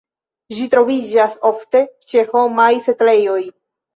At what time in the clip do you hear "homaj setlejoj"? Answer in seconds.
2.31-3.39